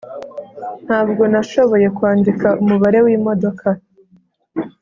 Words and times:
]ntabwo 0.85 1.23
nashoboye 1.31 1.87
kwandika 1.97 2.47
umubare 2.61 2.99
wimodoka. 3.05 3.67